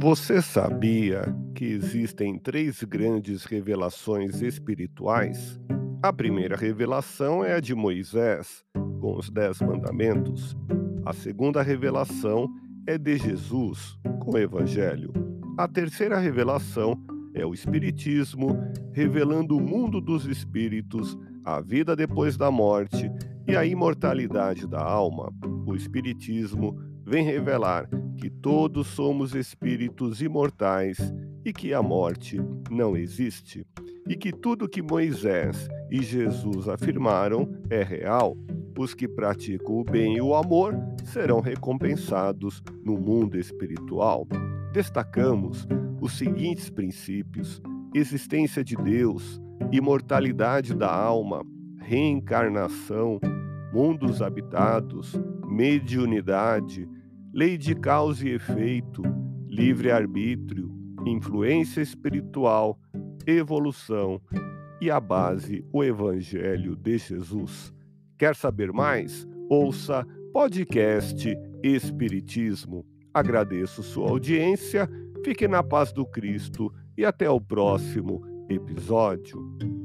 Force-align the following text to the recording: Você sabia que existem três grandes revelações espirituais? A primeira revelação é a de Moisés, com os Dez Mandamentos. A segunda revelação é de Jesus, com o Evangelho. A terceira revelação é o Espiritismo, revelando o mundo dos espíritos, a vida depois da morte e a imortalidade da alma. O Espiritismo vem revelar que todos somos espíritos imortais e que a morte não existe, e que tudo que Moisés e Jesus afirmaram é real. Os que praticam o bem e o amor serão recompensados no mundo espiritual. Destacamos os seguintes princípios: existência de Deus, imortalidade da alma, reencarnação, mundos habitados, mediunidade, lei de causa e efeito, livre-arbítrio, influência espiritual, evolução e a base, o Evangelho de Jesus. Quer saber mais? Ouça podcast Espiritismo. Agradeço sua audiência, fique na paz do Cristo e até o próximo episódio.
Você 0.00 0.40
sabia 0.40 1.22
que 1.54 1.66
existem 1.66 2.38
três 2.38 2.82
grandes 2.82 3.44
revelações 3.44 4.40
espirituais? 4.40 5.60
A 6.02 6.10
primeira 6.10 6.56
revelação 6.56 7.44
é 7.44 7.52
a 7.52 7.60
de 7.60 7.74
Moisés, 7.74 8.64
com 8.98 9.18
os 9.18 9.28
Dez 9.28 9.60
Mandamentos. 9.60 10.56
A 11.04 11.12
segunda 11.12 11.60
revelação 11.60 12.48
é 12.86 12.96
de 12.96 13.18
Jesus, 13.18 13.98
com 14.20 14.36
o 14.36 14.38
Evangelho. 14.38 15.12
A 15.58 15.68
terceira 15.68 16.18
revelação 16.18 16.98
é 17.34 17.44
o 17.44 17.52
Espiritismo, 17.52 18.58
revelando 18.94 19.54
o 19.54 19.60
mundo 19.60 20.00
dos 20.00 20.24
espíritos, 20.24 21.14
a 21.44 21.60
vida 21.60 21.94
depois 21.94 22.38
da 22.38 22.50
morte 22.50 23.12
e 23.46 23.54
a 23.54 23.66
imortalidade 23.66 24.66
da 24.66 24.82
alma. 24.82 25.30
O 25.66 25.74
Espiritismo 25.74 26.80
vem 27.04 27.22
revelar 27.22 27.86
que 28.20 28.28
todos 28.28 28.86
somos 28.88 29.34
espíritos 29.34 30.20
imortais 30.20 30.98
e 31.42 31.54
que 31.54 31.72
a 31.72 31.82
morte 31.82 32.38
não 32.70 32.94
existe, 32.94 33.66
e 34.06 34.14
que 34.14 34.30
tudo 34.30 34.68
que 34.68 34.82
Moisés 34.82 35.68
e 35.90 36.02
Jesus 36.02 36.68
afirmaram 36.68 37.50
é 37.70 37.82
real. 37.82 38.36
Os 38.78 38.92
que 38.92 39.08
praticam 39.08 39.78
o 39.78 39.84
bem 39.84 40.16
e 40.16 40.20
o 40.20 40.34
amor 40.34 40.74
serão 41.02 41.40
recompensados 41.40 42.62
no 42.84 42.98
mundo 42.98 43.38
espiritual. 43.38 44.26
Destacamos 44.70 45.66
os 45.98 46.18
seguintes 46.18 46.68
princípios: 46.68 47.62
existência 47.94 48.62
de 48.62 48.76
Deus, 48.76 49.40
imortalidade 49.72 50.74
da 50.74 50.94
alma, 50.94 51.42
reencarnação, 51.78 53.18
mundos 53.72 54.20
habitados, 54.20 55.18
mediunidade, 55.46 56.86
lei 57.32 57.56
de 57.56 57.74
causa 57.74 58.26
e 58.26 58.32
efeito, 58.32 59.02
livre-arbítrio, 59.46 60.70
influência 61.06 61.80
espiritual, 61.80 62.78
evolução 63.26 64.20
e 64.80 64.90
a 64.90 64.98
base, 64.98 65.64
o 65.72 65.84
Evangelho 65.84 66.74
de 66.74 66.98
Jesus. 66.98 67.72
Quer 68.18 68.34
saber 68.34 68.72
mais? 68.72 69.26
Ouça 69.48 70.06
podcast 70.32 71.36
Espiritismo. 71.62 72.86
Agradeço 73.12 73.82
sua 73.82 74.08
audiência, 74.08 74.88
fique 75.24 75.46
na 75.46 75.62
paz 75.62 75.92
do 75.92 76.06
Cristo 76.06 76.72
e 76.96 77.04
até 77.04 77.28
o 77.28 77.40
próximo 77.40 78.22
episódio. 78.48 79.79